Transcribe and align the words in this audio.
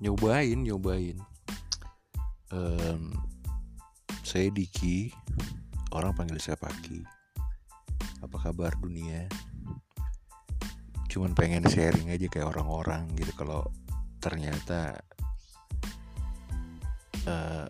nyobain 0.00 0.58
nyobain. 0.64 1.16
Um, 2.50 3.14
saya 4.26 4.50
Diki 4.50 5.12
orang 5.92 6.16
panggil 6.16 6.40
saya 6.40 6.56
Paki. 6.58 7.04
Apa 8.24 8.36
kabar 8.50 8.74
dunia? 8.80 9.28
Cuman 11.12 11.36
pengen 11.36 11.62
sharing 11.68 12.10
aja 12.10 12.26
kayak 12.26 12.48
orang-orang 12.48 13.12
gitu 13.14 13.30
kalau 13.36 13.66
ternyata 14.20 15.00
uh, 17.28 17.68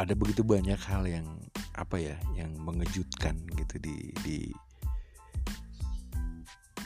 ada 0.00 0.14
begitu 0.16 0.40
banyak 0.40 0.80
hal 0.80 1.04
yang 1.04 1.26
apa 1.76 2.00
ya 2.00 2.16
yang 2.36 2.52
mengejutkan 2.60 3.36
gitu 3.56 3.76
di 3.80 4.12
di 4.24 4.38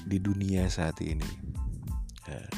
di 0.04 0.18
dunia 0.20 0.66
saat 0.66 0.98
ini 1.00 1.26
uh, 2.28 2.50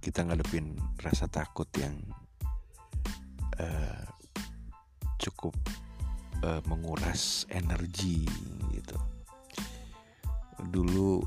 kita 0.00 0.22
ngadepin 0.22 0.78
rasa 1.02 1.26
takut 1.26 1.66
yang 1.78 1.98
uh, 3.58 4.06
cukup 5.18 5.54
uh, 6.46 6.62
menguras 6.70 7.48
energi 7.50 8.22
gitu. 8.70 8.98
Dulu 10.62 11.20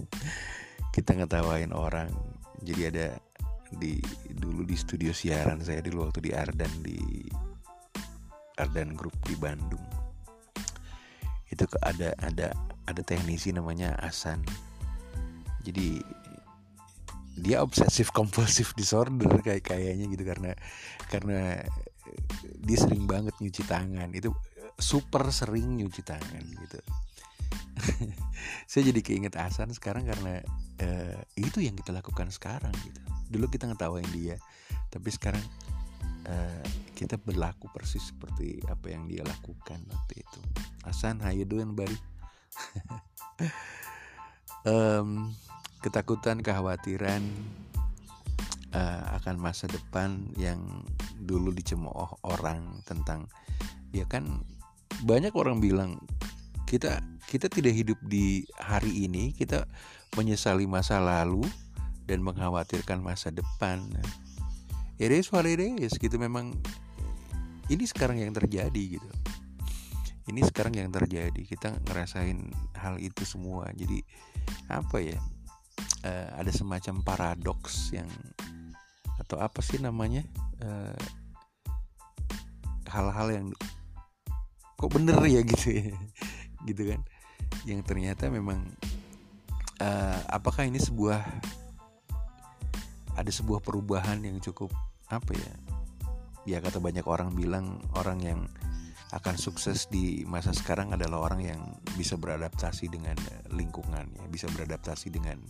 kita 0.94 1.12
ngetawain 1.18 1.76
orang 1.76 2.10
jadi 2.60 2.82
ada 2.92 3.06
di 3.70 4.02
dulu 4.34 4.66
di 4.66 4.74
studio 4.74 5.14
siaran 5.14 5.62
saya 5.62 5.78
dulu 5.78 6.10
waktu 6.10 6.26
di 6.26 6.30
Ardan 6.34 6.72
di 6.82 6.98
Ardan 8.58 8.92
Group 8.98 9.14
di 9.24 9.36
Bandung. 9.38 9.84
Itu 11.48 11.64
ada 11.80 12.12
ada 12.20 12.52
ada 12.84 13.02
teknisi 13.04 13.54
namanya 13.54 13.94
Asan. 14.02 14.42
Jadi 15.60 16.00
dia 17.38 17.62
obsesif 17.62 18.10
kompulsif 18.10 18.74
disorder 18.74 19.40
kayak 19.46 19.62
kayaknya 19.66 20.06
gitu 20.10 20.24
karena 20.26 20.52
karena 21.08 21.40
dia 22.60 22.78
sering 22.78 23.06
banget 23.06 23.34
nyuci 23.38 23.62
tangan. 23.66 24.10
Itu 24.14 24.34
super 24.80 25.28
sering 25.30 25.78
nyuci 25.78 26.02
tangan 26.02 26.42
gitu. 26.42 26.80
Saya 28.70 28.82
jadi 28.90 29.00
keinget 29.02 29.34
Asan 29.38 29.70
sekarang 29.74 30.06
karena 30.06 30.42
uh, 30.82 31.20
itu 31.34 31.62
yang 31.62 31.74
kita 31.78 31.94
lakukan 31.94 32.30
sekarang 32.30 32.72
gitu. 32.82 33.00
Dulu 33.30 33.46
kita 33.50 33.70
ngetawain 33.70 34.08
dia 34.10 34.38
tapi 34.90 35.08
sekarang 35.14 35.42
uh, 36.26 36.66
kita 36.98 37.16
berlaku 37.16 37.70
persis 37.70 38.10
seperti 38.10 38.60
apa 38.66 38.90
yang 38.90 39.06
dia 39.06 39.22
lakukan 39.22 39.80
waktu 39.86 40.14
itu. 40.20 40.40
Asan 40.84 41.22
how 41.22 41.30
you 41.30 41.46
doing 41.46 41.72
um, 44.66 45.30
ketakutan 45.80 46.44
kekhawatiran 46.44 47.24
uh, 48.76 49.02
akan 49.20 49.36
masa 49.40 49.66
depan 49.66 50.28
yang 50.36 50.84
dulu 51.20 51.52
dicemooh 51.52 52.20
orang 52.24 52.84
tentang 52.84 53.28
ya 53.90 54.06
kan 54.06 54.44
banyak 55.04 55.32
orang 55.32 55.58
bilang 55.58 55.96
kita 56.68 57.02
kita 57.26 57.50
tidak 57.50 57.74
hidup 57.74 57.98
di 58.06 58.46
hari 58.58 59.08
ini 59.08 59.34
kita 59.34 59.66
menyesali 60.18 60.66
masa 60.66 60.98
lalu 60.98 61.42
dan 62.10 62.26
mengkhawatirkan 62.26 62.98
masa 62.98 63.30
depan. 63.30 63.86
It 64.98 65.14
is 65.14 65.30
what 65.30 65.46
it 65.46 65.62
is 65.62 65.94
gitu. 65.94 66.18
Memang 66.18 66.58
ini 67.70 67.86
sekarang 67.86 68.18
yang 68.18 68.34
terjadi 68.34 68.98
gitu. 68.98 69.10
Ini 70.26 70.42
sekarang 70.50 70.74
yang 70.74 70.90
terjadi. 70.90 71.38
Kita 71.46 71.78
ngerasain 71.86 72.50
hal 72.74 72.98
itu 72.98 73.22
semua. 73.22 73.70
Jadi 73.70 74.02
apa 74.66 74.98
ya 74.98 75.18
uh, 76.04 76.28
ada 76.36 76.50
semacam 76.52 77.04
paradoks 77.04 77.92
yang 77.92 78.08
atau 79.20 79.36
apa 79.36 79.60
sih 79.60 79.76
namanya 79.76 80.24
eh, 80.64 80.96
hal-hal 82.88 83.28
yang 83.28 83.46
kok 84.80 84.90
bener 84.96 85.20
ya 85.28 85.44
gitu 85.52 85.68
ya 85.76 85.92
gitu 86.64 86.82
kan. 86.88 87.00
Yang 87.68 87.80
ternyata 87.84 88.32
memang 88.32 88.64
uh, 89.84 90.18
apakah 90.32 90.64
ini 90.64 90.80
sebuah 90.80 91.20
ada 93.20 93.28
sebuah 93.28 93.60
perubahan 93.60 94.24
yang 94.24 94.40
cukup 94.40 94.72
apa 95.12 95.36
ya 95.36 95.52
ya 96.48 96.58
kata 96.64 96.80
banyak 96.80 97.04
orang 97.04 97.36
bilang 97.36 97.84
orang 97.92 98.18
yang 98.24 98.40
akan 99.10 99.34
sukses 99.34 99.90
di 99.90 100.22
masa 100.24 100.54
sekarang 100.54 100.94
adalah 100.94 101.26
orang 101.28 101.42
yang 101.42 101.60
bisa 101.98 102.14
beradaptasi 102.14 102.86
dengan 102.88 103.18
lingkungan 103.52 104.06
ya 104.16 104.24
bisa 104.30 104.46
beradaptasi 104.54 105.10
dengan 105.10 105.42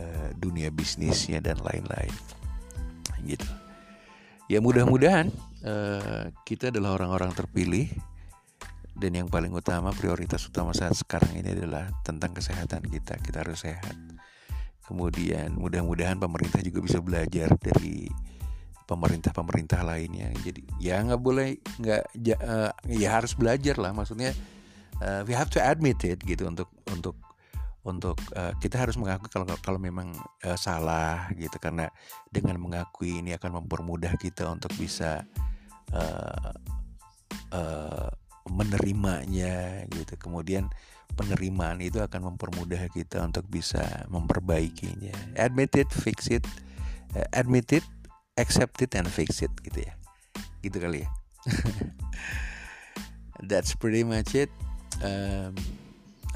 uh, 0.00 0.28
dunia 0.40 0.72
bisnisnya 0.72 1.44
dan 1.44 1.60
lain-lain. 1.60 2.14
Gitu. 3.20 3.44
Ya 4.48 4.58
mudah-mudahan 4.64 5.28
uh, 5.62 6.32
kita 6.48 6.72
adalah 6.72 6.96
orang-orang 6.96 7.36
terpilih 7.36 7.92
dan 8.96 9.14
yang 9.14 9.28
paling 9.30 9.52
utama 9.54 9.94
prioritas 9.94 10.42
utama 10.48 10.74
saat 10.74 10.96
sekarang 10.96 11.36
ini 11.38 11.52
adalah 11.52 11.92
tentang 12.02 12.32
kesehatan 12.32 12.82
kita. 12.88 13.20
Kita 13.20 13.44
harus 13.44 13.62
sehat. 13.62 13.96
Kemudian 14.84 15.54
mudah-mudahan 15.54 16.18
pemerintah 16.18 16.58
juga 16.66 16.82
bisa 16.82 16.98
belajar 16.98 17.54
dari 17.62 18.10
pemerintah-pemerintah 18.90 19.86
lainnya. 19.86 20.34
Jadi 20.42 20.66
ya 20.82 20.98
nggak 20.98 21.22
boleh 21.22 21.62
nggak 21.78 22.02
uh, 22.42 22.74
ya 22.90 23.08
harus 23.14 23.38
belajar 23.38 23.78
lah. 23.78 23.94
Maksudnya 23.94 24.34
uh, 24.98 25.22
we 25.30 25.32
have 25.38 25.46
to 25.46 25.62
admit 25.62 26.02
it 26.02 26.18
gitu 26.26 26.50
untuk 26.50 26.66
untuk 26.90 27.14
untuk 27.80 28.20
uh, 28.36 28.52
kita 28.60 28.76
harus 28.76 29.00
mengakui 29.00 29.32
kalau 29.32 29.48
kalau 29.64 29.80
memang 29.80 30.12
uh, 30.44 30.58
salah 30.58 31.32
gitu. 31.36 31.56
Karena 31.56 31.88
dengan 32.28 32.60
mengakui 32.60 33.24
ini 33.24 33.32
akan 33.36 33.64
mempermudah 33.64 34.20
kita 34.20 34.48
untuk 34.52 34.72
bisa 34.76 35.24
uh, 35.96 36.52
uh, 37.54 38.08
menerimanya 38.50 39.88
gitu. 39.88 40.14
Kemudian 40.20 40.68
penerimaan 41.16 41.80
itu 41.82 41.98
akan 42.04 42.34
mempermudah 42.34 42.92
kita 42.92 43.24
untuk 43.24 43.48
bisa 43.48 44.04
memperbaikinya. 44.12 45.40
Admit 45.40 45.80
it 45.80 45.90
fix 45.90 46.28
it. 46.28 46.44
Uh, 47.16 47.26
admit 47.32 47.72
it 47.72 47.84
accept 48.38 48.78
it 48.84 48.92
and 48.92 49.08
fix 49.08 49.40
it 49.40 49.52
gitu 49.64 49.88
ya. 49.88 49.92
Gitu 50.60 50.76
kali 50.76 51.04
ya. 51.04 51.08
That's 53.50 53.72
pretty 53.72 54.04
much 54.04 54.36
it. 54.36 54.52
Um, 55.00 55.56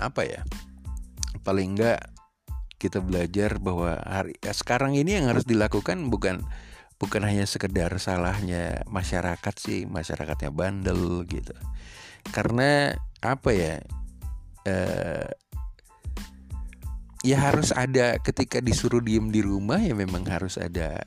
apa 0.01 0.27
ya 0.27 0.41
paling 1.45 1.77
enggak 1.77 2.01
kita 2.81 3.01
belajar 3.01 3.61
bahwa 3.63 4.01
hari 4.03 4.37
ya 4.43 4.53
sekarang 4.53 4.99
ini 4.99 5.21
yang 5.21 5.31
harus 5.31 5.47
dilakukan 5.47 6.11
bukan 6.11 6.45
bukan 6.99 7.23
hanya 7.25 7.45
sekedar 7.45 7.93
salahnya 8.01 8.83
masyarakat 8.89 9.55
sih 9.57 9.85
masyarakatnya 9.85 10.51
bandel 10.51 11.23
gitu. 11.29 11.55
Karena 12.33 12.97
apa 13.21 13.51
ya 13.53 13.75
eh, 14.65 15.29
ya 17.25 17.37
harus 17.41 17.73
ada 17.73 18.21
ketika 18.21 18.61
disuruh 18.61 19.01
diem 19.01 19.33
di 19.33 19.41
rumah 19.41 19.81
ya 19.81 19.97
memang 19.97 20.29
harus 20.29 20.61
ada 20.61 21.01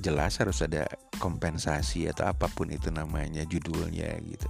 jelas 0.00 0.38
harus 0.40 0.64
ada 0.64 0.88
kompensasi 1.18 2.08
atau 2.08 2.30
apa 2.30 2.48
pun 2.48 2.70
itu 2.70 2.88
namanya 2.88 3.44
judulnya 3.44 4.16
gitu. 4.24 4.48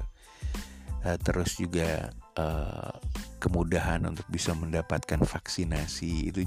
Uh, 0.98 1.14
terus 1.22 1.54
juga 1.54 2.10
uh, 2.34 2.90
kemudahan 3.38 4.02
untuk 4.04 4.26
bisa 4.28 4.52
mendapatkan 4.52 5.22
vaksinasi. 5.22 6.34
Itu 6.34 6.44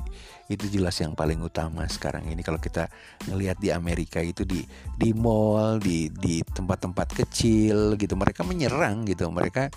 itu 0.51 0.65
jelas 0.67 0.99
yang 0.99 1.15
paling 1.15 1.39
utama 1.39 1.87
sekarang 1.87 2.27
ini. 2.27 2.43
Kalau 2.43 2.59
kita 2.59 2.91
ngelihat 3.31 3.57
di 3.57 3.71
Amerika 3.71 4.19
itu 4.19 4.43
di 4.43 4.61
di 4.99 5.15
mall 5.15 5.79
di 5.79 6.11
di 6.11 6.43
tempat-tempat 6.43 7.15
kecil 7.15 7.95
gitu 7.95 8.13
mereka 8.19 8.43
menyerang 8.43 9.07
gitu. 9.07 9.31
Mereka 9.31 9.71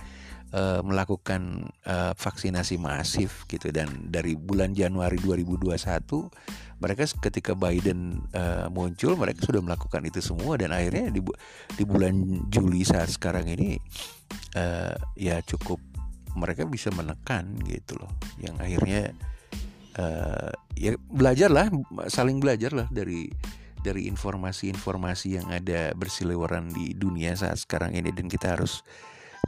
uh, 0.52 0.81
melakukan 0.82 1.70
uh, 1.87 2.12
vaksinasi 2.19 2.76
masif 2.76 3.46
gitu. 3.46 3.70
Dan 3.70 4.11
dari 4.11 4.34
bulan 4.34 4.75
Januari 4.75 5.16
2021 5.22 5.78
mereka 6.82 7.06
ketika 7.31 7.56
Biden 7.56 8.20
uh, 8.34 8.66
muncul 8.69 9.16
mereka 9.16 9.46
sudah 9.46 9.62
melakukan 9.62 10.02
itu 10.05 10.19
semua. 10.19 10.58
Dan 10.58 10.75
akhirnya 10.75 11.14
di 11.14 11.22
di 11.78 11.84
bulan 11.87 12.44
Juli 12.50 12.82
saat 12.82 13.14
sekarang 13.14 13.46
ini 13.46 13.78
uh, 14.58 14.94
ya 15.14 15.38
cukup 15.46 15.94
mereka 16.34 16.66
bisa 16.66 16.90
menekan 16.94 17.58
gitu 17.66 17.98
loh. 17.98 18.10
Yang 18.38 18.56
akhirnya 18.60 19.02
uh, 19.98 20.52
ya 20.75 20.98
belajarlah 20.98 21.70
saling 22.10 22.42
belajarlah 22.42 22.90
dari 22.90 23.31
dari 23.84 24.08
informasi-informasi 24.08 25.38
yang 25.40 25.48
ada 25.52 25.92
berseliweran 25.94 26.72
di 26.72 26.92
dunia 26.94 27.34
saat 27.38 27.62
sekarang 27.62 27.94
ini. 27.94 28.10
Dan 28.10 28.26
kita 28.26 28.58
harus 28.58 28.82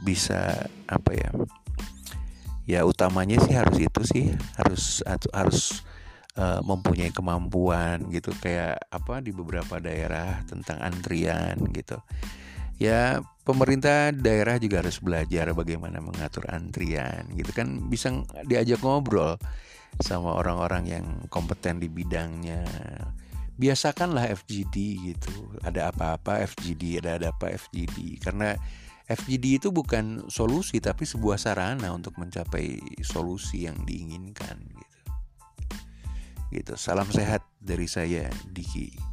bisa 0.01 0.67
apa 0.87 1.11
ya 1.13 1.31
ya 2.67 2.79
utamanya 2.83 3.39
sih 3.41 3.55
harus 3.55 3.77
itu 3.79 4.01
sih 4.05 4.25
harus 4.59 5.01
harus 5.33 5.81
uh, 6.39 6.63
mempunyai 6.63 7.11
kemampuan 7.11 8.07
gitu. 8.09 8.31
Kayak 8.39 8.79
apa 8.89 9.19
di 9.19 9.35
beberapa 9.35 9.77
daerah 9.83 10.43
tentang 10.47 10.79
antrian 10.79 11.59
gitu 11.75 11.99
ya 12.77 13.21
pemerintah 13.41 14.13
daerah 14.13 14.61
juga 14.61 14.85
harus 14.85 15.01
belajar 15.01 15.51
bagaimana 15.53 16.01
mengatur 16.01 16.45
antrian 16.49 17.25
gitu 17.33 17.51
kan. 17.53 17.89
Bisa 17.89 18.13
diajak 18.45 18.81
ngobrol 18.81 19.37
sama 20.01 20.37
orang-orang 20.37 20.83
yang 20.85 21.05
kompeten 21.29 21.81
di 21.81 21.89
bidangnya. 21.89 22.63
Biasakanlah 23.57 24.29
FGD 24.37 24.75
gitu. 25.13 25.57
Ada 25.65 25.89
apa-apa 25.89 26.45
FGD 26.45 27.01
ada 27.01 27.17
ada 27.17 27.27
apa 27.33 27.49
FGD 27.57 28.21
karena 28.21 28.53
FGD 29.07 29.63
itu 29.63 29.69
bukan 29.71 30.27
solusi 30.27 30.83
tapi 30.83 31.07
sebuah 31.07 31.39
sarana 31.39 31.89
untuk 31.95 32.19
mencapai 32.19 32.77
solusi 33.01 33.65
yang 33.65 33.79
diinginkan 33.87 34.59
gitu. 34.75 34.99
Gitu. 36.47 36.73
Salam 36.75 37.09
sehat 37.09 37.41
dari 37.59 37.87
saya 37.87 38.27
Diki 38.51 39.06